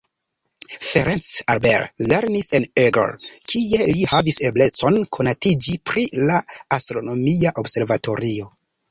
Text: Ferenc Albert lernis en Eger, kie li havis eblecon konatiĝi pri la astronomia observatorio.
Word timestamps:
Ferenc 0.91 1.25
Albert 1.53 2.05
lernis 2.11 2.47
en 2.59 2.63
Eger, 2.83 3.11
kie 3.51 3.81
li 3.89 4.05
havis 4.13 4.39
eblecon 4.49 4.97
konatiĝi 5.17 5.75
pri 5.91 6.05
la 6.31 6.39
astronomia 6.79 7.53
observatorio. 7.63 8.49